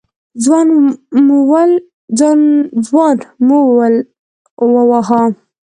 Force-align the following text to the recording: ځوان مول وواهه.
ځوان 0.43 0.67
مول 1.27 1.71
وواهه. 4.73 5.21